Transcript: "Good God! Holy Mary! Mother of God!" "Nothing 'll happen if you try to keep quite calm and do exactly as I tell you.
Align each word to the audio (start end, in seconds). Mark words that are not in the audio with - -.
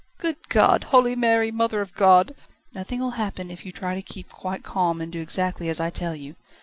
"Good 0.17 0.49
God! 0.49 0.85
Holy 0.85 1.15
Mary! 1.15 1.51
Mother 1.51 1.79
of 1.79 1.93
God!" 1.93 2.33
"Nothing 2.73 3.03
'll 3.03 3.11
happen 3.11 3.51
if 3.51 3.67
you 3.67 3.71
try 3.71 3.93
to 3.93 4.01
keep 4.01 4.29
quite 4.29 4.63
calm 4.63 4.99
and 4.99 5.11
do 5.11 5.21
exactly 5.21 5.69
as 5.69 5.79
I 5.79 5.91
tell 5.91 6.15
you. 6.15 6.35